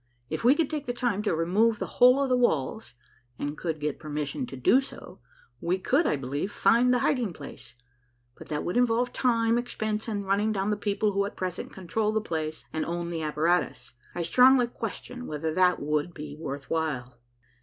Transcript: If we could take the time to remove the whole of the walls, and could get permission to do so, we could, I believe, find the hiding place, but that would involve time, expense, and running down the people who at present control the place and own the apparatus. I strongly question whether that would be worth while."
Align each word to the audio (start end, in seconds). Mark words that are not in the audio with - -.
If 0.31 0.43
we 0.43 0.55
could 0.55 0.67
take 0.67 0.87
the 0.87 0.93
time 0.95 1.21
to 1.21 1.35
remove 1.35 1.77
the 1.77 1.85
whole 2.01 2.19
of 2.23 2.27
the 2.29 2.35
walls, 2.35 2.95
and 3.37 3.55
could 3.55 3.79
get 3.79 3.99
permission 3.99 4.47
to 4.47 4.57
do 4.57 4.81
so, 4.81 5.19
we 5.61 5.77
could, 5.77 6.07
I 6.07 6.15
believe, 6.15 6.51
find 6.51 6.91
the 6.91 6.97
hiding 7.05 7.33
place, 7.33 7.75
but 8.35 8.47
that 8.47 8.63
would 8.63 8.77
involve 8.77 9.13
time, 9.13 9.59
expense, 9.59 10.07
and 10.07 10.25
running 10.25 10.51
down 10.53 10.71
the 10.71 10.75
people 10.75 11.11
who 11.11 11.23
at 11.25 11.37
present 11.37 11.71
control 11.71 12.11
the 12.11 12.19
place 12.19 12.65
and 12.73 12.83
own 12.83 13.09
the 13.11 13.21
apparatus. 13.21 13.93
I 14.15 14.23
strongly 14.23 14.65
question 14.65 15.27
whether 15.27 15.53
that 15.53 15.79
would 15.79 16.15
be 16.15 16.35
worth 16.35 16.67
while." 16.71 17.19